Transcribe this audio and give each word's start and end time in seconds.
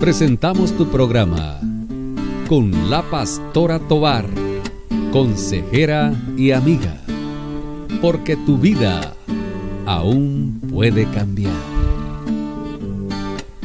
presentamos 0.00 0.72
tu 0.72 0.88
programa 0.90 1.60
con 2.48 2.88
la 2.88 3.02
pastora 3.02 3.78
Tobar, 3.78 4.24
consejera 5.12 6.14
y 6.38 6.52
amiga, 6.52 6.96
porque 8.00 8.34
tu 8.34 8.56
vida 8.56 9.14
aún 9.84 10.58
puede 10.70 11.04
cambiar. 11.10 11.52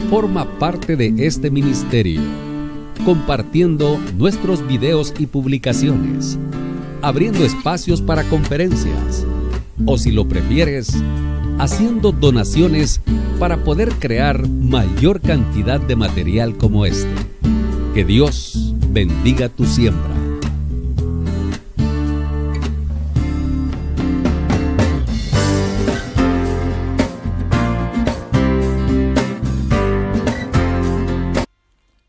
Forma 0.10 0.60
parte 0.60 0.98
de 0.98 1.14
este 1.26 1.50
ministerio, 1.50 2.22
compartiendo 3.06 3.98
nuestros 4.18 4.68
videos 4.68 5.14
y 5.18 5.28
publicaciones, 5.28 6.38
abriendo 7.02 7.46
espacios 7.46 8.02
para 8.02 8.24
conferencias, 8.26 9.26
o 9.86 9.98
si 9.98 10.12
lo 10.12 10.28
prefieres, 10.28 10.94
haciendo 11.58 12.12
donaciones 12.12 13.02
para 13.40 13.64
poder 13.64 13.90
crear 13.96 14.48
mayor 14.48 15.22
cantidad 15.22 15.80
de 15.80 15.96
material 15.96 16.58
como 16.58 16.86
este. 16.86 17.10
Que 17.94 18.06
Dios 18.06 18.74
bendiga 18.90 19.50
tu 19.50 19.66
siembra. 19.66 20.16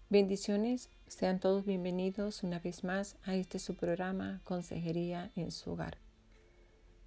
Bendiciones, 0.09 0.89
sean 1.09 1.41
todos 1.41 1.67
bienvenidos 1.67 2.43
una 2.43 2.59
vez 2.59 2.85
más 2.85 3.17
a 3.25 3.35
este 3.35 3.59
su 3.59 3.75
programa 3.75 4.41
Consejería 4.45 5.31
en 5.37 5.51
su 5.51 5.73
hogar. 5.73 5.99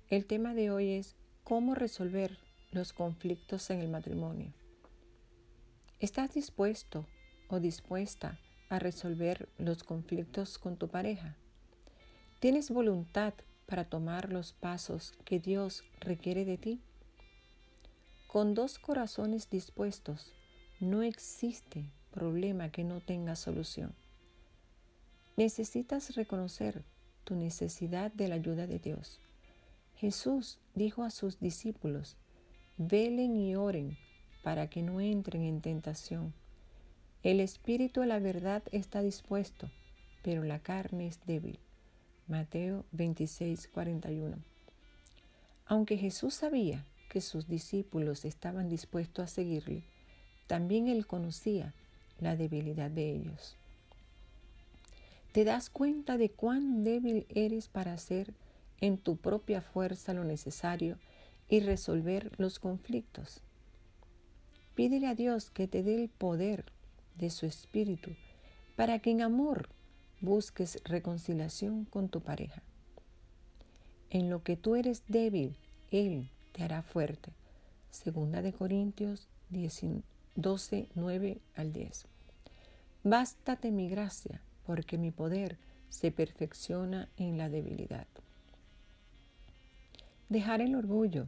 El 0.09 0.25
tema 0.25 0.55
de 0.55 0.71
hoy 0.71 0.93
es 0.93 1.15
cómo 1.43 1.75
resolver 1.75 2.39
los 2.71 2.93
conflictos 2.93 3.69
en 3.69 3.79
el 3.79 3.89
matrimonio. 3.89 4.51
¿Estás 5.99 6.33
dispuesto 6.33 7.05
o 7.47 7.59
dispuesta 7.59 8.39
a 8.69 8.79
resolver 8.79 9.49
los 9.59 9.83
conflictos 9.83 10.57
con 10.57 10.77
tu 10.77 10.87
pareja? 10.87 11.35
¿Tienes 12.39 12.71
voluntad 12.71 13.35
para 13.67 13.85
tomar 13.85 14.33
los 14.33 14.51
pasos 14.51 15.13
que 15.25 15.39
Dios 15.39 15.83
requiere 15.99 16.43
de 16.43 16.57
ti? 16.57 16.81
Con 18.25 18.55
dos 18.55 18.79
corazones 18.79 19.51
dispuestos 19.51 20.33
no 20.79 21.03
existe 21.03 21.85
problema 22.09 22.71
que 22.71 22.83
no 22.83 22.99
tenga 22.99 23.35
solución. 23.35 23.93
Necesitas 25.37 26.15
reconocer 26.15 26.83
tu 27.25 27.35
necesidad 27.35 28.11
de 28.11 28.27
la 28.27 28.35
ayuda 28.35 28.65
de 28.65 28.79
Dios. 28.79 29.21
Jesús 29.99 30.59
dijo 30.75 31.03
a 31.03 31.09
sus 31.09 31.41
discípulos, 31.41 32.15
velen 32.77 33.35
y 33.35 33.57
oren 33.57 33.97
para 34.43 34.69
que 34.69 34.81
no 34.81 35.01
entren 35.01 35.43
en 35.43 35.59
tentación. 35.59 36.33
El 37.21 37.41
espíritu 37.41 37.99
de 37.99 38.07
la 38.07 38.19
verdad 38.19 38.63
está 38.71 39.01
dispuesto, 39.01 39.69
pero 40.23 40.45
la 40.45 40.59
carne 40.59 41.07
es 41.07 41.19
débil. 41.25 41.59
Mateo 42.29 42.85
26, 42.93 43.67
41. 43.67 44.37
Aunque 45.65 45.97
Jesús 45.97 46.33
sabía 46.33 46.85
que 47.09 47.19
sus 47.19 47.49
discípulos 47.49 48.23
estaban 48.23 48.69
dispuestos 48.69 49.25
a 49.25 49.27
seguirle, 49.27 49.83
también 50.47 50.87
él 50.87 51.07
conocía 51.07 51.73
la 52.21 52.37
debilidad 52.37 52.89
de 52.89 53.11
ellos. 53.11 53.57
¿Te 55.33 55.43
das 55.43 55.69
cuenta 55.69 56.17
de 56.17 56.29
cuán 56.29 56.85
débil 56.85 57.27
eres 57.27 57.67
para 57.67 57.91
hacer 57.91 58.33
en 58.81 58.97
tu 58.97 59.17
propia 59.17 59.61
fuerza 59.61 60.13
lo 60.13 60.23
necesario 60.23 60.97
y 61.47 61.59
resolver 61.59 62.31
los 62.37 62.59
conflictos? 62.59 63.41
Pídele 64.75 65.07
a 65.07 65.15
Dios 65.15 65.49
que 65.49 65.67
te 65.67 65.83
dé 65.83 65.95
el 65.95 66.09
poder 66.09 66.65
de 67.15 67.29
su 67.29 67.45
espíritu 67.45 68.11
para 68.75 68.99
que 68.99 69.11
en 69.11 69.21
amor 69.21 69.69
busques 70.21 70.81
reconciliación 70.85 71.85
con 71.85 72.09
tu 72.09 72.21
pareja. 72.21 72.63
En 74.09 74.29
lo 74.29 74.41
que 74.43 74.55
tú 74.55 74.75
eres 74.75 75.03
débil, 75.07 75.57
Él 75.91 76.29
te 76.53 76.63
hará 76.63 76.81
fuerte. 76.81 77.33
Segunda 77.91 78.41
de 78.41 78.53
Corintios 78.53 79.27
12, 80.35 80.87
9 80.95 81.41
al 81.55 81.73
10. 81.73 82.05
Bástate 83.03 83.71
mi 83.71 83.89
gracia, 83.89 84.41
porque 84.65 84.97
mi 84.97 85.11
poder 85.11 85.57
se 85.89 86.11
perfecciona 86.11 87.09
en 87.17 87.37
la 87.37 87.49
debilidad. 87.49 88.07
Dejar 90.29 90.61
el 90.61 90.75
orgullo. 90.75 91.27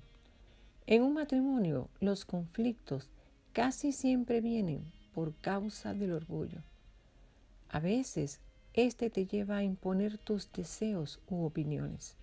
En 0.85 1.01
un 1.01 1.16
matrimonio, 1.16 1.89
los 2.00 2.23
conflictos 2.23 3.09
casi 3.51 3.94
siempre 3.94 4.41
vienen 4.41 4.91
por 5.16 5.34
causa 5.34 5.95
del 5.95 6.12
orgullo. 6.13 6.62
A 7.69 7.79
veces, 7.79 8.41
este 8.73 9.09
te 9.09 9.25
lleva 9.25 9.57
a 9.57 9.63
imponer 9.63 10.19
tus 10.19 10.51
deseos 10.51 11.19
u 11.28 11.44
opiniones. 11.45 12.16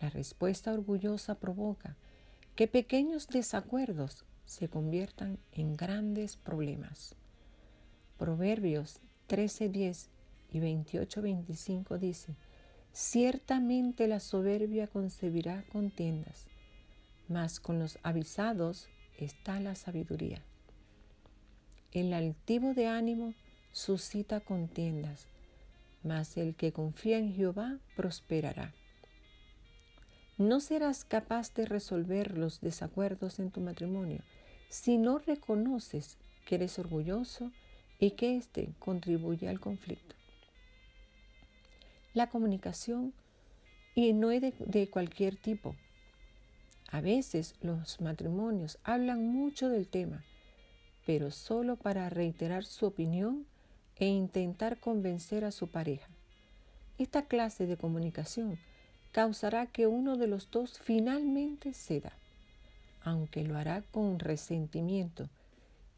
La 0.00 0.10
respuesta 0.10 0.72
orgullosa 0.72 1.34
provoca 1.34 1.96
que 2.54 2.68
pequeños 2.68 3.26
desacuerdos 3.26 4.24
se 4.44 4.68
conviertan 4.68 5.38
en 5.50 5.76
grandes 5.76 6.36
problemas. 6.36 7.16
Proverbios 8.16 9.00
13:10 9.28 10.08
y 10.52 10.60
28:25 10.60 11.98
dice, 11.98 12.36
Ciertamente 12.94 14.06
la 14.06 14.20
soberbia 14.20 14.86
concebirá 14.86 15.64
contiendas, 15.72 16.46
mas 17.28 17.58
con 17.58 17.80
los 17.80 17.98
avisados 18.04 18.86
está 19.18 19.58
la 19.58 19.74
sabiduría. 19.74 20.40
El 21.90 22.12
altivo 22.12 22.72
de 22.72 22.86
ánimo 22.86 23.34
suscita 23.72 24.38
contiendas, 24.38 25.26
mas 26.04 26.36
el 26.36 26.54
que 26.54 26.72
confía 26.72 27.18
en 27.18 27.34
Jehová 27.34 27.78
prosperará. 27.96 28.72
No 30.38 30.60
serás 30.60 31.04
capaz 31.04 31.52
de 31.52 31.66
resolver 31.66 32.38
los 32.38 32.60
desacuerdos 32.60 33.40
en 33.40 33.50
tu 33.50 33.60
matrimonio 33.60 34.20
si 34.68 34.98
no 34.98 35.18
reconoces 35.18 36.16
que 36.46 36.54
eres 36.54 36.78
orgulloso 36.78 37.50
y 37.98 38.12
que 38.12 38.36
éste 38.36 38.72
contribuye 38.78 39.48
al 39.48 39.58
conflicto. 39.58 40.14
La 42.14 42.28
comunicación 42.28 43.12
y 43.96 44.12
no 44.12 44.30
es 44.30 44.40
de, 44.58 44.88
cualquier 44.88 45.36
tipo. 45.36 45.74
A 46.88 47.00
veces 47.00 47.56
los 47.60 48.00
matrimonios 48.00 48.78
hablan 48.84 49.26
mucho 49.26 49.68
del 49.68 49.88
tema, 49.88 50.24
pero 51.04 51.32
solo 51.32 51.74
para 51.74 52.08
reiterar 52.10 52.64
su 52.64 52.86
opinión 52.86 53.46
e 53.96 54.06
intentar 54.06 54.78
convencer 54.78 55.44
a 55.44 55.50
su 55.50 55.66
pareja. 55.66 56.08
Esta 56.98 57.26
clase 57.26 57.66
de 57.66 57.76
comunicación 57.76 58.60
causará 59.10 59.66
que 59.66 59.88
uno 59.88 60.16
de 60.16 60.28
los 60.28 60.48
dos 60.52 60.78
finalmente 60.78 61.74
ceda, 61.74 62.12
aunque 63.02 63.42
lo 63.42 63.56
hará 63.56 63.82
con 63.90 64.20
resentimiento 64.20 65.28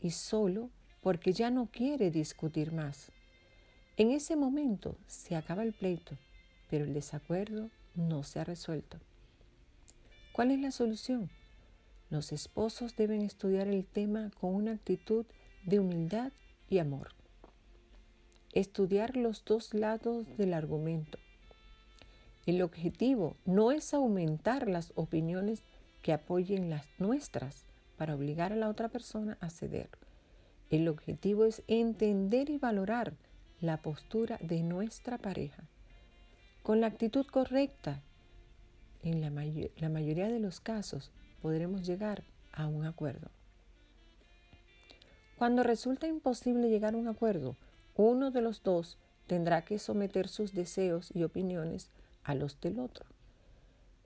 y 0.00 0.12
solo 0.12 0.70
porque 1.02 1.34
ya 1.34 1.50
no 1.50 1.66
quiere 1.66 2.10
discutir 2.10 2.72
más. 2.72 3.12
En 3.96 4.10
ese 4.10 4.36
momento 4.36 4.96
se 5.06 5.36
acaba 5.36 5.62
el 5.62 5.72
pleito, 5.72 6.16
pero 6.68 6.84
el 6.84 6.94
desacuerdo 6.94 7.70
no 7.94 8.22
se 8.22 8.40
ha 8.40 8.44
resuelto. 8.44 8.98
¿Cuál 10.32 10.50
es 10.50 10.60
la 10.60 10.70
solución? 10.70 11.30
Los 12.10 12.32
esposos 12.32 12.94
deben 12.96 13.22
estudiar 13.22 13.68
el 13.68 13.84
tema 13.84 14.30
con 14.40 14.54
una 14.54 14.72
actitud 14.72 15.26
de 15.64 15.80
humildad 15.80 16.32
y 16.68 16.78
amor. 16.78 17.08
Estudiar 18.52 19.16
los 19.16 19.44
dos 19.44 19.74
lados 19.74 20.26
del 20.36 20.54
argumento 20.54 21.18
el 22.46 22.62
objetivo 22.62 23.36
no 23.44 23.72
es 23.72 23.92
aumentar 23.92 24.68
las 24.68 24.92
opiniones 24.94 25.64
que 26.00 26.12
apoyen 26.12 26.70
las 26.70 26.86
nuestras 27.00 27.64
para 27.96 28.14
obligar 28.14 28.52
a 28.52 28.56
la 28.56 28.68
otra 28.68 28.88
persona 28.88 29.36
a 29.40 29.50
ceder. 29.50 29.90
El 30.70 30.86
objetivo 30.86 31.44
es 31.44 31.64
entender 31.66 32.48
y 32.48 32.58
valorar 32.58 33.14
la 33.60 33.78
postura 33.78 34.38
de 34.42 34.62
nuestra 34.62 35.18
pareja. 35.18 35.64
Con 36.62 36.80
la 36.80 36.88
actitud 36.88 37.26
correcta, 37.26 38.02
en 39.02 39.20
la, 39.20 39.30
mayoría 39.88 40.28
de 40.28 40.40
los 40.40 40.60
casos 40.60 41.12
podremos 41.40 41.86
llegar 41.86 42.24
a 42.52 42.66
un 42.66 42.84
acuerdo. 42.84 43.30
Cuando 45.38 45.62
resulta 45.62 46.08
imposible 46.08 46.68
llegar 46.68 46.94
a 46.94 46.96
un 46.96 47.08
acuerdo, 47.08 47.56
uno 47.94 48.30
de 48.30 48.42
los 48.42 48.62
dos 48.62 48.98
tendrá 49.26 49.64
que 49.64 49.78
someter 49.78 50.28
sus 50.28 50.54
deseos 50.54 51.10
y 51.14 51.22
opiniones 51.22 51.90
a 52.24 52.34
los 52.34 52.60
del 52.60 52.80
otro. 52.80 53.06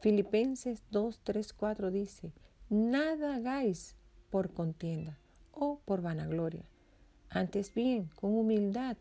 Filipenses 0.01 0.83
2, 0.91 1.21
3, 1.25 1.53
4 1.53 1.91
dice, 1.91 2.33
nada 2.69 3.37
hagáis 3.37 3.97
por 4.31 4.53
contienda 4.53 5.19
o 5.53 5.81
por 5.85 6.03
vanagloria, 6.03 6.65
antes 7.29 7.75
bien 7.75 8.11
con 8.17 8.37
humildad, 8.37 8.97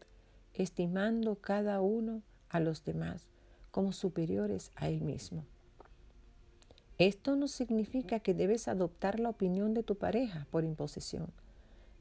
estimando 0.61 1.35
cada 1.35 1.81
uno 1.81 2.21
a 2.49 2.59
los 2.59 2.83
demás 2.83 3.27
como 3.71 3.91
superiores 3.93 4.71
a 4.75 4.89
él 4.89 5.01
mismo. 5.01 5.45
Esto 6.97 7.35
no 7.35 7.47
significa 7.47 8.19
que 8.19 8.33
debes 8.33 8.67
adoptar 8.67 9.19
la 9.19 9.29
opinión 9.29 9.73
de 9.73 9.83
tu 9.83 9.95
pareja 9.95 10.47
por 10.51 10.65
imposición, 10.65 11.31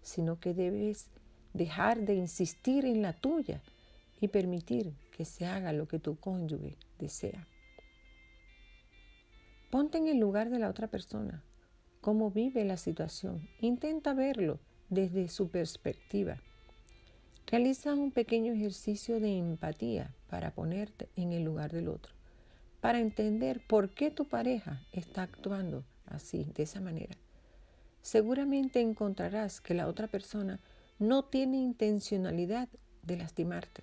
sino 0.03 0.41
que 0.41 0.55
debes 0.55 1.09
dejar 1.55 2.01
de 2.01 2.15
insistir 2.15 2.85
en 2.85 3.03
la 3.03 3.13
tuya 3.13 3.63
y 4.21 4.29
permitir 4.29 4.95
que 5.17 5.25
se 5.25 5.47
haga 5.47 5.73
lo 5.73 5.87
que 5.87 5.99
tu 5.99 6.17
cónyuge 6.17 6.77
desea. 6.99 7.47
Ponte 9.71 9.99
en 9.99 10.09
el 10.09 10.19
lugar 10.19 10.51
de 10.51 10.59
la 10.59 10.69
otra 10.69 10.89
persona, 10.89 11.45
cómo 12.01 12.31
vive 12.31 12.65
la 12.65 12.77
situación. 12.77 13.49
Intenta 13.61 14.15
verlo 14.15 14.59
desde 14.89 15.29
su 15.29 15.51
perspectiva. 15.51 16.43
Realiza 17.51 17.95
un 17.95 18.11
pequeño 18.11 18.53
ejercicio 18.53 19.21
de 19.21 19.39
empatía 19.39 20.15
para 20.29 20.51
ponerte 20.51 21.09
en 21.17 21.33
el 21.33 21.45
lugar 21.45 21.73
del 21.73 21.89
otro, 21.89 22.13
para 22.83 23.01
entender 23.01 23.63
por 23.67 23.89
qué 23.89 24.11
tu 24.11 24.27
pareja 24.27 24.83
está 24.93 25.23
actuando 25.23 25.83
así, 26.05 26.45
de 26.55 26.65
esa 26.65 26.83
manera. 26.83 27.17
Seguramente 28.03 28.83
encontrarás 28.83 29.63
que 29.63 29.73
la 29.73 29.89
otra 29.89 30.09
persona 30.09 30.61
no 30.99 31.25
tiene 31.25 31.57
intencionalidad 31.57 32.69
de 33.03 33.17
lastimarte, 33.17 33.83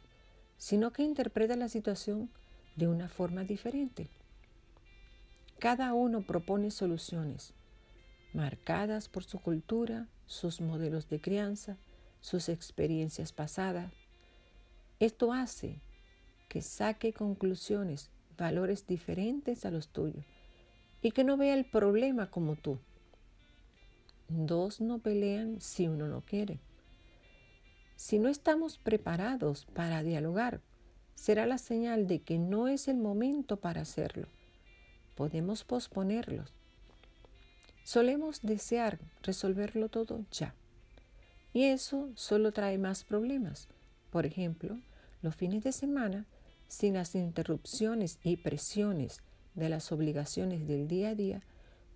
sino 0.60 0.92
que 0.92 1.02
interpreta 1.02 1.56
la 1.56 1.68
situación 1.68 2.30
de 2.76 2.88
una 2.88 3.10
forma 3.10 3.46
diferente. 3.46 4.10
Cada 5.58 5.92
uno 5.96 6.22
propone 6.22 6.70
soluciones 6.70 7.56
marcadas 8.32 9.10
por 9.10 9.24
su 9.24 9.40
cultura, 9.40 10.08
sus 10.28 10.62
modelos 10.62 11.10
de 11.10 11.20
crianza, 11.20 11.78
sus 12.26 12.50
experiencias 12.50 13.32
pasadas. 13.32 13.92
Esto 15.00 15.32
hace 15.34 15.80
que 16.50 16.62
saque 16.62 17.14
conclusiones, 17.14 18.10
valores 18.38 18.88
diferentes 18.88 19.66
a 19.66 19.72
los 19.72 19.90
tuyos 19.90 20.26
y 21.02 21.12
que 21.12 21.24
no 21.24 21.38
vea 21.38 21.54
el 21.54 21.66
problema 21.66 22.32
como 22.32 22.56
tú. 22.56 22.80
Dos 24.28 24.82
no 24.82 25.00
pelean 25.00 25.62
si 25.62 25.88
uno 25.88 26.08
no 26.08 26.22
quiere. 26.22 26.60
Si 27.96 28.18
no 28.18 28.30
estamos 28.30 28.78
preparados 28.78 29.66
para 29.66 30.02
dialogar, 30.02 30.62
será 31.14 31.46
la 31.46 31.60
señal 31.60 32.08
de 32.08 32.22
que 32.22 32.40
no 32.40 32.68
es 32.68 32.88
el 32.88 32.98
momento 32.98 33.58
para 33.58 33.82
hacerlo 33.82 34.28
podemos 35.16 35.64
posponerlos. 35.64 36.54
Solemos 37.84 38.42
desear 38.42 39.00
resolverlo 39.24 39.90
todo 39.90 40.26
ya. 40.32 40.54
Y 41.56 41.64
eso 41.64 42.10
solo 42.16 42.52
trae 42.52 42.78
más 42.78 43.06
problemas. 43.06 43.70
Por 44.12 44.26
ejemplo, 44.26 44.78
los 45.22 45.38
fines 45.38 45.64
de 45.64 45.72
semana, 45.72 46.26
sin 46.68 46.96
las 46.96 47.16
interrupciones 47.16 48.20
y 48.24 48.36
presiones 48.36 49.22
de 49.54 49.70
las 49.70 49.94
obligaciones 49.94 50.68
del 50.68 50.90
día 50.90 51.12
a 51.12 51.16
día, 51.16 51.42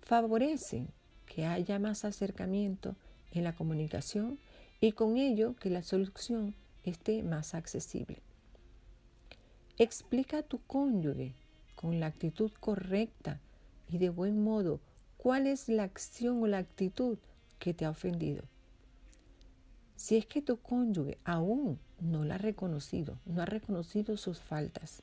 favorecen 0.00 0.88
que 1.26 1.44
haya 1.44 1.78
más 1.78 2.06
acercamiento 2.06 2.96
en 3.32 3.44
la 3.44 3.54
comunicación 3.54 4.38
y 4.80 4.92
con 4.92 5.18
ello 5.18 5.54
que 5.56 5.68
la 5.68 5.82
solución 5.82 6.54
esté 6.82 7.22
más 7.22 7.52
accesible. 7.52 8.22
Explica 9.76 10.38
a 10.38 10.42
tu 10.42 10.58
cónyuge 10.62 11.34
con 11.74 12.00
la 12.00 12.06
actitud 12.06 12.50
correcta 12.60 13.40
y 13.90 13.98
de 13.98 14.08
buen 14.08 14.42
modo 14.42 14.80
cuál 15.18 15.46
es 15.46 15.68
la 15.68 15.82
acción 15.82 16.42
o 16.42 16.46
la 16.46 16.56
actitud 16.56 17.18
que 17.58 17.74
te 17.74 17.84
ha 17.84 17.90
ofendido. 17.90 18.44
Si 20.00 20.16
es 20.16 20.24
que 20.24 20.40
tu 20.40 20.56
cónyuge 20.56 21.18
aún 21.24 21.78
no 22.00 22.24
la 22.24 22.36
ha 22.36 22.38
reconocido, 22.38 23.18
no 23.26 23.42
ha 23.42 23.44
reconocido 23.44 24.16
sus 24.16 24.40
faltas, 24.40 25.02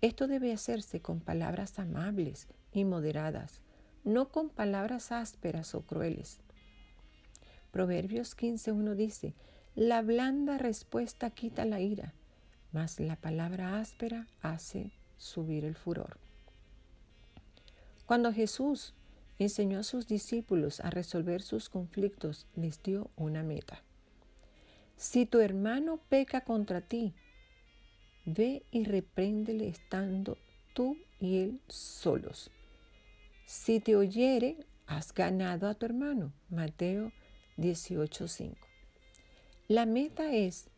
esto 0.00 0.28
debe 0.28 0.50
hacerse 0.54 1.02
con 1.02 1.20
palabras 1.20 1.78
amables 1.78 2.48
y 2.72 2.86
moderadas, 2.86 3.60
no 4.02 4.30
con 4.30 4.48
palabras 4.48 5.12
ásperas 5.12 5.74
o 5.74 5.82
crueles. 5.82 6.40
Proverbios 7.70 8.34
15.1 8.34 8.94
dice, 8.94 9.34
la 9.74 10.00
blanda 10.00 10.56
respuesta 10.56 11.28
quita 11.28 11.66
la 11.66 11.80
ira, 11.80 12.14
mas 12.72 12.98
la 12.98 13.16
palabra 13.16 13.78
áspera 13.78 14.26
hace 14.40 14.90
subir 15.18 15.66
el 15.66 15.74
furor. 15.74 16.16
Cuando 18.06 18.32
Jesús 18.32 18.94
enseñó 19.38 19.80
a 19.80 19.82
sus 19.82 20.06
discípulos 20.06 20.80
a 20.80 20.90
resolver 20.90 21.42
sus 21.42 21.68
conflictos, 21.68 22.46
les 22.54 22.82
dio 22.82 23.10
una 23.16 23.42
meta. 23.42 23.82
Si 24.96 25.26
tu 25.26 25.40
hermano 25.40 25.98
peca 26.08 26.42
contra 26.42 26.80
ti, 26.80 27.14
ve 28.24 28.62
y 28.70 28.84
repréndele 28.84 29.68
estando 29.68 30.38
tú 30.74 30.96
y 31.18 31.38
él 31.38 31.60
solos. 31.68 32.50
Si 33.46 33.80
te 33.80 33.96
oyere, 33.96 34.56
has 34.86 35.12
ganado 35.12 35.68
a 35.68 35.74
tu 35.74 35.86
hermano. 35.86 36.32
Mateo 36.50 37.12
18:5. 37.56 38.56
La 39.68 39.86
meta 39.86 40.32
es 40.32 40.68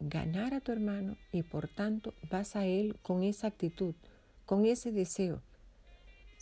ganar 0.00 0.54
a 0.54 0.60
tu 0.60 0.72
hermano 0.72 1.16
y 1.32 1.42
por 1.42 1.68
tanto 1.68 2.14
vas 2.30 2.56
a 2.56 2.66
él 2.66 2.98
con 3.02 3.22
esa 3.22 3.46
actitud, 3.46 3.94
con 4.44 4.66
ese 4.66 4.92
deseo. 4.92 5.42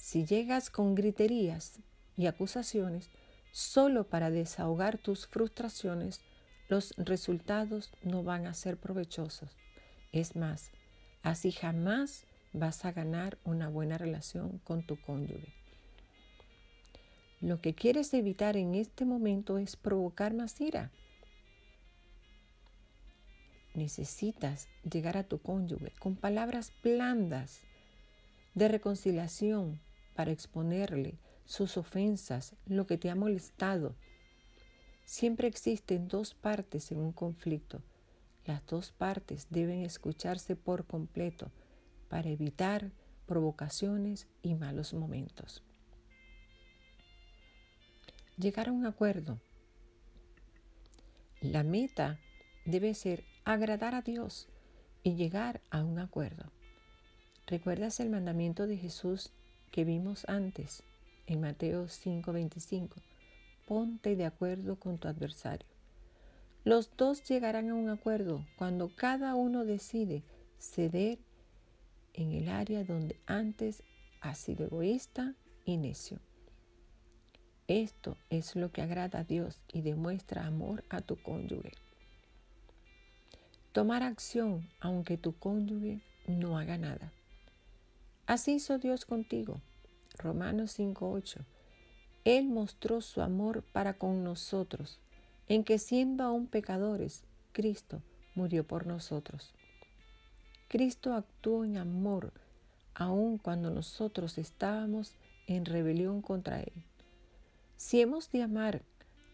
Si 0.04 0.26
llegas 0.26 0.68
con 0.68 0.94
griterías 0.94 1.80
y 2.18 2.26
acusaciones 2.26 3.08
solo 3.52 4.04
para 4.06 4.28
desahogar 4.28 4.98
tus 4.98 5.26
frustraciones, 5.26 6.20
los 6.68 6.92
resultados 6.98 7.90
no 8.02 8.22
van 8.22 8.46
a 8.46 8.52
ser 8.52 8.76
provechosos. 8.76 9.56
Es 10.12 10.36
más, 10.36 10.72
así 11.22 11.52
jamás 11.52 12.26
vas 12.52 12.84
a 12.84 12.92
ganar 12.92 13.38
una 13.44 13.70
buena 13.70 13.96
relación 13.96 14.58
con 14.58 14.86
tu 14.86 15.00
cónyuge. 15.00 15.54
Lo 17.40 17.62
que 17.62 17.74
quieres 17.74 18.12
evitar 18.12 18.58
en 18.58 18.74
este 18.74 19.06
momento 19.06 19.56
es 19.56 19.74
provocar 19.74 20.34
más 20.34 20.60
ira 20.60 20.92
necesitas 23.72 24.68
llegar 24.88 25.16
a 25.16 25.24
tu 25.24 25.38
cónyuge 25.40 25.92
con 25.98 26.14
palabras 26.14 26.72
blandas 26.82 27.62
de 28.54 28.68
reconciliación 28.68 29.80
para 30.14 30.30
exponerle 30.30 31.18
sus 31.44 31.76
ofensas, 31.76 32.54
lo 32.66 32.86
que 32.86 32.98
te 32.98 33.10
ha 33.10 33.14
molestado. 33.14 33.94
Siempre 35.04 35.48
existen 35.48 36.08
dos 36.08 36.34
partes 36.34 36.90
en 36.90 36.98
un 36.98 37.12
conflicto. 37.12 37.82
Las 38.46 38.64
dos 38.66 38.92
partes 38.92 39.46
deben 39.50 39.82
escucharse 39.82 40.56
por 40.56 40.86
completo 40.86 41.50
para 42.08 42.28
evitar 42.28 42.92
provocaciones 43.26 44.28
y 44.42 44.54
malos 44.54 44.94
momentos. 44.94 45.62
Llegar 48.36 48.68
a 48.68 48.72
un 48.72 48.86
acuerdo. 48.86 49.40
La 51.40 51.62
meta 51.62 52.18
debe 52.64 52.94
ser 52.94 53.24
agradar 53.44 53.94
a 53.94 54.02
Dios 54.02 54.48
y 55.02 55.14
llegar 55.14 55.60
a 55.70 55.84
un 55.84 55.98
acuerdo. 55.98 56.50
¿Recuerdas 57.46 58.00
el 58.00 58.08
mandamiento 58.08 58.66
de 58.66 58.78
Jesús 58.78 59.32
que 59.74 59.84
vimos 59.84 60.24
antes 60.28 60.84
en 61.26 61.40
Mateo 61.40 61.88
5:25? 61.88 63.02
Ponte 63.66 64.14
de 64.14 64.24
acuerdo 64.24 64.76
con 64.76 64.98
tu 64.98 65.08
adversario. 65.08 65.66
Los 66.62 66.96
dos 66.96 67.24
llegarán 67.24 67.70
a 67.70 67.74
un 67.74 67.88
acuerdo 67.88 68.46
cuando 68.56 68.94
cada 68.94 69.34
uno 69.34 69.64
decide 69.64 70.22
ceder 70.60 71.18
en 72.12 72.34
el 72.34 72.50
área 72.50 72.84
donde 72.84 73.18
antes 73.26 73.82
ha 74.20 74.36
sido 74.36 74.66
egoísta 74.66 75.34
y 75.64 75.76
necio. 75.76 76.20
Esto 77.66 78.16
es 78.30 78.54
lo 78.54 78.70
que 78.70 78.80
agrada 78.80 79.18
a 79.18 79.24
Dios 79.24 79.60
y 79.72 79.82
demuestra 79.82 80.46
amor 80.46 80.84
a 80.88 81.00
tu 81.00 81.16
cónyuge. 81.16 81.72
Tomar 83.72 84.04
acción 84.04 84.68
aunque 84.78 85.18
tu 85.18 85.36
cónyuge 85.36 86.00
no 86.28 86.58
haga 86.58 86.78
nada. 86.78 87.12
Así 88.26 88.54
hizo 88.54 88.78
Dios 88.78 89.04
contigo. 89.04 89.60
Romanos 90.18 90.78
5.8. 90.78 91.44
Él 92.24 92.48
mostró 92.48 93.00
su 93.00 93.20
amor 93.20 93.62
para 93.62 93.94
con 93.94 94.24
nosotros, 94.24 94.98
en 95.48 95.62
que 95.62 95.78
siendo 95.78 96.24
aún 96.24 96.46
pecadores, 96.46 97.24
Cristo 97.52 98.00
murió 98.34 98.66
por 98.66 98.86
nosotros. 98.86 99.52
Cristo 100.68 101.12
actuó 101.12 101.64
en 101.64 101.76
amor 101.76 102.32
aun 102.94 103.38
cuando 103.38 103.70
nosotros 103.70 104.38
estábamos 104.38 105.14
en 105.46 105.64
rebelión 105.64 106.22
contra 106.22 106.60
Él. 106.60 106.72
Si 107.76 108.00
hemos 108.00 108.30
de 108.30 108.42
amar 108.42 108.82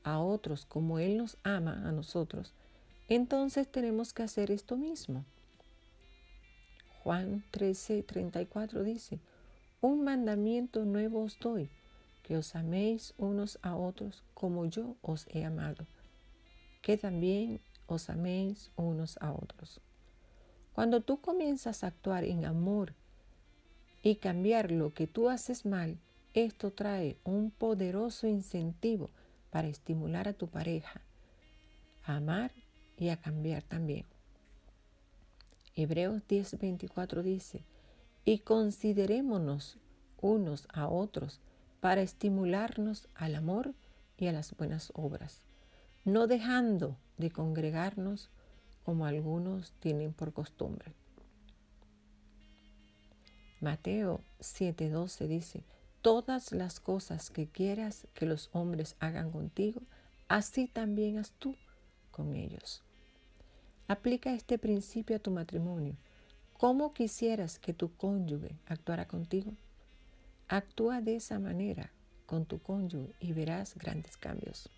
a 0.03 0.19
otros 0.19 0.65
como 0.67 0.99
Él 0.99 1.19
nos 1.19 1.37
ama 1.45 1.87
a 1.87 1.93
nosotros, 1.93 2.55
entonces 3.09 3.71
tenemos 3.71 4.13
que 4.13 4.23
hacer 4.23 4.51
esto 4.51 4.77
mismo. 4.77 5.25
Juan 7.03 7.43
13, 7.51 8.03
34 8.03 8.85
dice, 8.85 9.21
un 9.81 10.05
mandamiento 10.05 10.85
nuevo 10.85 11.23
os 11.23 11.39
doy, 11.39 11.71
que 12.23 12.37
os 12.37 12.55
améis 12.55 13.15
unos 13.17 13.59
a 13.63 13.75
otros 13.75 14.23
como 14.35 14.67
yo 14.67 14.97
os 15.01 15.27
he 15.31 15.45
amado, 15.45 15.87
que 16.83 16.99
también 16.99 17.61
os 17.87 18.11
améis 18.11 18.71
unos 18.77 19.17
a 19.23 19.33
otros. 19.33 19.81
Cuando 20.75 21.01
tú 21.01 21.21
comienzas 21.23 21.85
a 21.85 21.87
actuar 21.87 22.25
en 22.25 22.45
amor 22.45 22.95
y 24.03 24.17
cambiar 24.17 24.71
lo 24.71 24.93
que 24.93 25.07
tú 25.07 25.31
haces 25.31 25.65
mal, 25.65 25.99
esto 26.35 26.71
trae 26.73 27.17
un 27.25 27.51
poderoso 27.51 28.27
incentivo 28.27 29.11
para 29.51 29.69
estimular 29.69 30.29
a 30.29 30.35
tu 30.35 30.49
pareja 30.49 31.03
a 32.05 32.17
amar 32.17 32.53
y 32.97 33.09
a 33.09 33.17
cambiar 33.17 33.63
también. 33.63 34.05
Hebreos 35.81 36.23
10:24 36.29 37.23
dice, 37.23 37.65
y 38.25 38.41
considerémonos 38.41 39.79
unos 40.21 40.67
a 40.73 40.89
otros 40.89 41.41
para 41.81 42.03
estimularnos 42.03 43.09
al 43.15 43.35
amor 43.35 43.75
y 44.19 44.27
a 44.27 44.33
las 44.33 44.55
buenas 44.57 44.93
obras, 44.95 45.41
no 46.05 46.27
dejando 46.27 46.97
de 47.17 47.31
congregarnos 47.31 48.31
como 48.85 49.07
algunos 49.07 49.73
tienen 49.81 50.13
por 50.13 50.33
costumbre. 50.33 50.93
Mateo 53.61 54.21
7:12 54.41 55.27
dice, 55.27 55.65
todas 56.03 56.53
las 56.53 56.81
cosas 56.81 57.31
que 57.31 57.49
quieras 57.49 58.07
que 58.15 58.27
los 58.27 58.51
hombres 58.53 58.97
hagan 59.01 59.31
contigo, 59.31 59.83
así 60.29 60.67
también 60.67 61.19
haz 61.19 61.33
tú 61.33 61.57
con 62.11 62.35
ellos. 62.35 62.83
Aplica 63.91 64.33
este 64.33 64.57
principio 64.57 65.17
a 65.17 65.19
tu 65.19 65.33
matrimonio. 65.33 65.97
¿Cómo 66.53 66.95
quisieras 66.95 67.59
que 67.59 67.75
tu 67.75 67.93
cónyuge 67.97 68.55
actuara 68.67 69.09
contigo? 69.09 69.53
Actúa 70.47 71.01
de 71.01 71.17
esa 71.17 71.41
manera 71.41 71.91
con 72.25 72.47
tu 72.47 72.63
cónyuge 72.63 73.13
y 73.19 73.33
verás 73.33 73.75
grandes 73.75 74.17
cambios. 74.17 74.71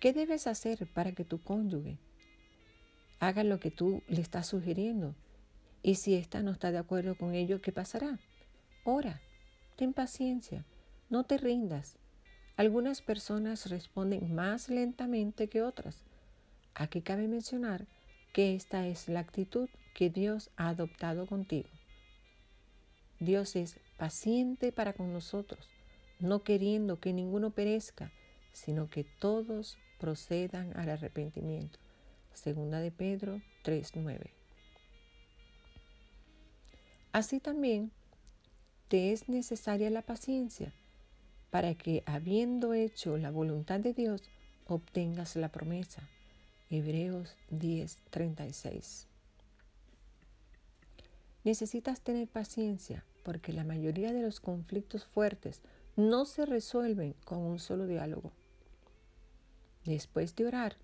¿Qué 0.00 0.14
debes 0.14 0.46
hacer 0.46 0.86
para 0.94 1.12
que 1.12 1.26
tu 1.26 1.42
cónyuge 1.42 1.98
haga 3.20 3.44
lo 3.44 3.60
que 3.60 3.70
tú 3.70 4.02
le 4.08 4.22
estás 4.22 4.46
sugiriendo? 4.46 5.14
Y 5.82 5.96
si 5.96 6.14
ésta 6.14 6.42
no 6.42 6.52
está 6.52 6.72
de 6.72 6.78
acuerdo 6.78 7.18
con 7.18 7.34
ello, 7.34 7.60
¿qué 7.60 7.70
pasará? 7.70 8.18
Ora, 8.82 9.20
ten 9.76 9.92
paciencia, 9.92 10.64
no 11.10 11.24
te 11.24 11.36
rindas. 11.36 11.98
Algunas 12.56 13.02
personas 13.02 13.68
responden 13.68 14.34
más 14.34 14.70
lentamente 14.70 15.50
que 15.50 15.60
otras. 15.60 16.05
Aquí 16.78 17.00
cabe 17.00 17.26
mencionar 17.26 17.86
que 18.34 18.54
esta 18.54 18.86
es 18.86 19.08
la 19.08 19.20
actitud 19.20 19.70
que 19.94 20.10
Dios 20.10 20.50
ha 20.56 20.68
adoptado 20.68 21.26
contigo. 21.26 21.70
Dios 23.18 23.56
es 23.56 23.80
paciente 23.96 24.72
para 24.72 24.92
con 24.92 25.10
nosotros, 25.10 25.70
no 26.20 26.42
queriendo 26.42 27.00
que 27.00 27.14
ninguno 27.14 27.50
perezca, 27.50 28.12
sino 28.52 28.90
que 28.90 29.04
todos 29.04 29.78
procedan 29.98 30.76
al 30.76 30.90
arrepentimiento. 30.90 31.78
Segunda 32.34 32.80
de 32.80 32.90
Pedro 32.90 33.40
3:9. 33.64 34.34
Así 37.12 37.40
también 37.40 37.90
te 38.88 39.12
es 39.12 39.30
necesaria 39.30 39.88
la 39.88 40.02
paciencia 40.02 40.74
para 41.48 41.74
que, 41.74 42.02
habiendo 42.04 42.74
hecho 42.74 43.16
la 43.16 43.30
voluntad 43.30 43.80
de 43.80 43.94
Dios, 43.94 44.20
obtengas 44.66 45.36
la 45.36 45.48
promesa. 45.48 46.06
Hebreos 46.68 47.36
10:36. 47.50 49.06
Necesitas 51.44 52.00
tener 52.00 52.26
paciencia 52.26 53.04
porque 53.22 53.52
la 53.52 53.62
mayoría 53.62 54.12
de 54.12 54.22
los 54.22 54.40
conflictos 54.40 55.04
fuertes 55.04 55.62
no 55.94 56.24
se 56.24 56.44
resuelven 56.44 57.14
con 57.24 57.38
un 57.38 57.60
solo 57.60 57.86
diálogo. 57.86 58.32
Después 59.84 60.34
de 60.34 60.46
orar 60.46 60.76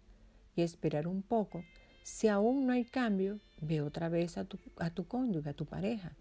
y 0.54 0.62
esperar 0.62 1.08
un 1.08 1.20
poco, 1.20 1.64
si 2.04 2.28
aún 2.28 2.64
no 2.64 2.74
hay 2.74 2.84
cambio, 2.84 3.40
ve 3.60 3.80
otra 3.80 4.08
vez 4.08 4.38
a 4.38 4.44
tu, 4.44 4.60
a 4.76 4.90
tu 4.90 5.08
cónyuge, 5.08 5.50
a 5.50 5.54
tu 5.54 5.66
pareja, 5.66 6.12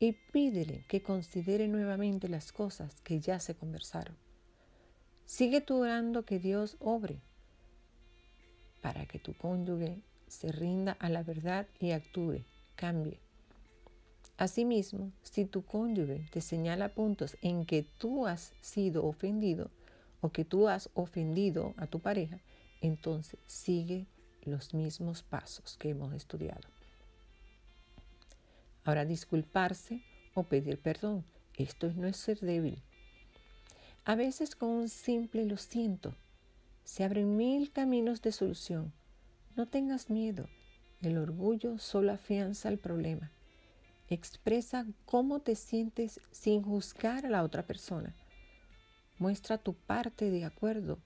y 0.00 0.12
pídele 0.32 0.84
que 0.88 1.04
considere 1.04 1.68
nuevamente 1.68 2.28
las 2.28 2.50
cosas 2.50 3.00
que 3.02 3.20
ya 3.20 3.38
se 3.38 3.54
conversaron. 3.54 4.16
Sigue 5.24 5.60
tú 5.60 5.76
orando 5.76 6.24
que 6.24 6.40
Dios 6.40 6.76
obre 6.80 7.20
para 8.84 9.06
que 9.06 9.18
tu 9.18 9.32
cónyuge 9.32 10.02
se 10.28 10.52
rinda 10.52 10.92
a 11.00 11.08
la 11.08 11.22
verdad 11.22 11.66
y 11.80 11.92
actúe, 11.92 12.44
cambie. 12.76 13.18
Asimismo, 14.36 15.10
si 15.22 15.46
tu 15.46 15.64
cónyuge 15.64 16.28
te 16.30 16.42
señala 16.42 16.90
puntos 16.90 17.38
en 17.40 17.64
que 17.64 17.82
tú 17.82 18.26
has 18.26 18.52
sido 18.60 19.06
ofendido 19.06 19.70
o 20.20 20.32
que 20.32 20.44
tú 20.44 20.68
has 20.68 20.90
ofendido 20.92 21.72
a 21.78 21.86
tu 21.86 22.00
pareja, 22.00 22.40
entonces 22.82 23.40
sigue 23.46 24.04
los 24.42 24.74
mismos 24.74 25.22
pasos 25.22 25.78
que 25.78 25.88
hemos 25.88 26.12
estudiado. 26.12 26.68
Ahora, 28.84 29.06
disculparse 29.06 30.02
o 30.34 30.42
pedir 30.42 30.78
perdón, 30.78 31.24
esto 31.56 31.90
no 31.96 32.06
es 32.06 32.18
ser 32.18 32.38
débil. 32.40 32.82
A 34.04 34.14
veces 34.14 34.54
con 34.54 34.68
un 34.68 34.88
simple 34.90 35.46
lo 35.46 35.56
siento 35.56 36.14
se 36.84 37.02
abren 37.02 37.36
mil 37.36 37.72
caminos 37.72 38.22
de 38.22 38.30
solución. 38.30 38.92
No 39.56 39.66
tengas 39.66 40.10
miedo. 40.10 40.48
El 41.00 41.18
orgullo 41.18 41.78
solo 41.78 42.12
afianza 42.12 42.68
el 42.68 42.78
problema. 42.78 43.32
Expresa 44.08 44.86
cómo 45.06 45.40
te 45.40 45.54
sientes 45.54 46.20
sin 46.30 46.62
juzgar 46.62 47.26
a 47.26 47.30
la 47.30 47.42
otra 47.42 47.66
persona. 47.66 48.14
Muestra 49.18 49.58
tu 49.58 49.74
parte 49.74 50.30
de 50.30 50.44
acuerdo 50.44 50.98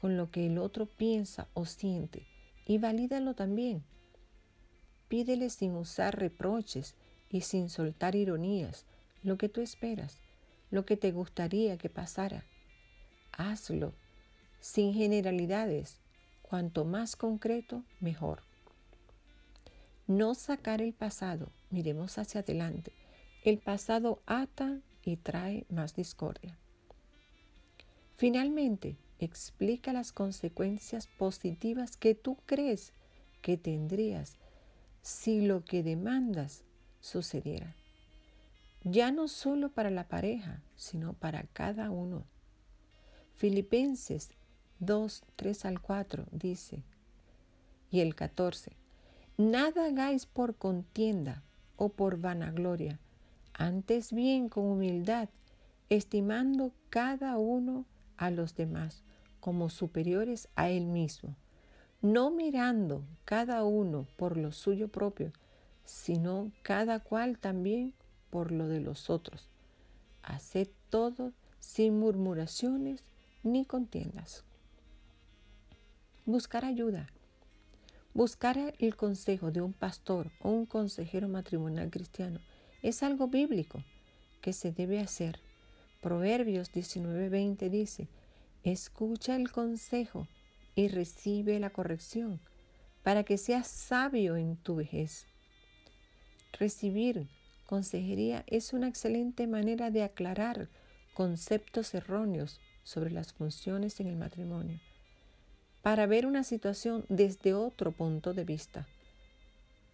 con 0.00 0.16
lo 0.16 0.30
que 0.30 0.46
el 0.46 0.58
otro 0.58 0.86
piensa 0.86 1.48
o 1.54 1.66
siente 1.66 2.26
y 2.66 2.78
valídalo 2.78 3.34
también. 3.34 3.84
Pídele 5.08 5.50
sin 5.50 5.72
usar 5.76 6.18
reproches 6.18 6.94
y 7.28 7.42
sin 7.42 7.68
soltar 7.68 8.14
ironías 8.14 8.86
lo 9.22 9.36
que 9.36 9.48
tú 9.48 9.60
esperas, 9.60 10.18
lo 10.70 10.84
que 10.86 10.96
te 10.96 11.12
gustaría 11.12 11.76
que 11.76 11.90
pasara. 11.90 12.44
Hazlo 13.32 13.94
sin 14.64 14.94
generalidades. 14.94 16.00
Cuanto 16.40 16.86
más 16.86 17.16
concreto, 17.16 17.84
mejor. 18.00 18.40
No 20.06 20.34
sacar 20.34 20.80
el 20.80 20.94
pasado, 20.94 21.50
miremos 21.68 22.16
hacia 22.16 22.40
adelante. 22.40 22.90
El 23.44 23.58
pasado 23.58 24.22
ata 24.24 24.80
y 25.04 25.16
trae 25.18 25.66
más 25.68 25.94
discordia. 25.94 26.56
Finalmente, 28.16 28.96
explica 29.18 29.92
las 29.92 30.12
consecuencias 30.12 31.08
positivas 31.08 31.98
que 31.98 32.14
tú 32.14 32.38
crees 32.46 32.94
que 33.42 33.58
tendrías 33.58 34.38
si 35.02 35.42
lo 35.42 35.62
que 35.62 35.82
demandas 35.82 36.64
sucediera. 37.00 37.76
Ya 38.82 39.12
no 39.12 39.28
solo 39.28 39.68
para 39.68 39.90
la 39.90 40.08
pareja, 40.08 40.62
sino 40.74 41.12
para 41.12 41.42
cada 41.52 41.90
uno. 41.90 42.24
Filipenses 43.34 44.30
2, 44.84 45.22
3 45.36 45.64
al 45.64 45.80
4 45.80 46.26
dice, 46.32 46.82
y 47.90 48.00
el 48.00 48.14
14, 48.14 48.72
nada 49.36 49.86
hagáis 49.86 50.26
por 50.26 50.56
contienda 50.56 51.42
o 51.76 51.90
por 51.90 52.18
vanagloria, 52.18 52.98
antes 53.52 54.12
bien 54.12 54.48
con 54.48 54.64
humildad, 54.64 55.28
estimando 55.90 56.72
cada 56.90 57.38
uno 57.38 57.84
a 58.16 58.30
los 58.30 58.56
demás 58.56 59.02
como 59.40 59.70
superiores 59.70 60.48
a 60.56 60.70
él 60.70 60.86
mismo, 60.86 61.36
no 62.02 62.30
mirando 62.30 63.04
cada 63.24 63.64
uno 63.64 64.06
por 64.16 64.36
lo 64.36 64.52
suyo 64.52 64.88
propio, 64.88 65.32
sino 65.84 66.50
cada 66.62 67.00
cual 67.00 67.38
también 67.38 67.94
por 68.30 68.50
lo 68.52 68.68
de 68.68 68.80
los 68.80 69.10
otros. 69.10 69.48
Haced 70.22 70.68
todo 70.90 71.32
sin 71.60 71.98
murmuraciones 71.98 73.04
ni 73.42 73.64
contiendas 73.64 74.44
buscar 76.26 76.64
ayuda. 76.64 77.10
Buscar 78.14 78.74
el 78.78 78.96
consejo 78.96 79.50
de 79.50 79.60
un 79.60 79.74
pastor 79.74 80.30
o 80.40 80.50
un 80.50 80.64
consejero 80.64 81.28
matrimonial 81.28 81.90
cristiano 81.90 82.40
es 82.82 83.02
algo 83.02 83.28
bíblico 83.28 83.84
que 84.40 84.54
se 84.54 84.72
debe 84.72 85.00
hacer. 85.00 85.38
Proverbios 86.00 86.72
19:20 86.72 87.68
dice, 87.68 88.08
escucha 88.62 89.36
el 89.36 89.50
consejo 89.50 90.26
y 90.74 90.88
recibe 90.88 91.58
la 91.60 91.70
corrección 91.70 92.40
para 93.02 93.24
que 93.24 93.36
seas 93.36 93.66
sabio 93.66 94.36
en 94.36 94.56
tu 94.56 94.76
vejez. 94.76 95.26
Recibir 96.58 97.28
consejería 97.66 98.44
es 98.46 98.72
una 98.72 98.88
excelente 98.88 99.46
manera 99.46 99.90
de 99.90 100.02
aclarar 100.02 100.70
conceptos 101.12 101.92
erróneos 101.94 102.60
sobre 102.82 103.10
las 103.10 103.34
funciones 103.34 104.00
en 104.00 104.06
el 104.06 104.16
matrimonio 104.16 104.80
para 105.84 106.06
ver 106.06 106.24
una 106.24 106.44
situación 106.44 107.04
desde 107.10 107.52
otro 107.52 107.92
punto 107.92 108.32
de 108.32 108.46
vista, 108.46 108.88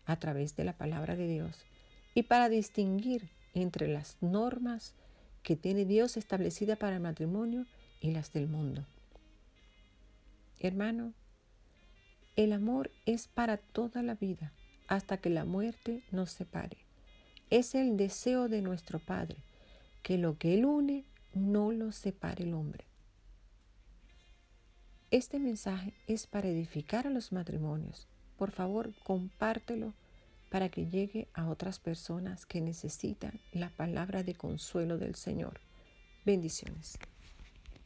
a 0.06 0.14
través 0.20 0.54
de 0.54 0.62
la 0.62 0.72
palabra 0.72 1.16
de 1.16 1.26
Dios, 1.26 1.64
y 2.14 2.22
para 2.22 2.48
distinguir 2.48 3.28
entre 3.54 3.88
las 3.88 4.16
normas 4.20 4.94
que 5.42 5.56
tiene 5.56 5.84
Dios 5.84 6.16
establecida 6.16 6.76
para 6.76 6.94
el 6.94 7.02
matrimonio 7.02 7.66
y 8.00 8.12
las 8.12 8.32
del 8.32 8.46
mundo. 8.46 8.86
Hermano, 10.60 11.12
el 12.36 12.52
amor 12.52 12.92
es 13.04 13.26
para 13.26 13.56
toda 13.56 14.04
la 14.04 14.14
vida, 14.14 14.52
hasta 14.86 15.16
que 15.16 15.28
la 15.28 15.44
muerte 15.44 16.04
nos 16.12 16.30
separe. 16.30 16.76
Es 17.50 17.74
el 17.74 17.96
deseo 17.96 18.48
de 18.48 18.62
nuestro 18.62 19.00
Padre, 19.00 19.38
que 20.04 20.18
lo 20.18 20.38
que 20.38 20.54
Él 20.54 20.66
une 20.66 21.04
no 21.34 21.72
lo 21.72 21.90
separe 21.90 22.44
el 22.44 22.54
hombre. 22.54 22.89
Este 25.10 25.40
mensaje 25.40 25.92
es 26.06 26.28
para 26.28 26.46
edificar 26.46 27.08
a 27.08 27.10
los 27.10 27.32
matrimonios. 27.32 28.06
Por 28.36 28.52
favor, 28.52 28.94
compártelo 29.02 29.92
para 30.50 30.68
que 30.68 30.86
llegue 30.86 31.26
a 31.34 31.48
otras 31.48 31.80
personas 31.80 32.46
que 32.46 32.60
necesitan 32.60 33.40
la 33.50 33.70
palabra 33.70 34.22
de 34.22 34.36
consuelo 34.36 34.98
del 34.98 35.16
Señor. 35.16 35.58
Bendiciones. 36.24 36.96